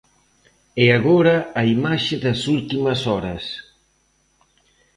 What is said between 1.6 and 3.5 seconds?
a imaxe das últimas horas.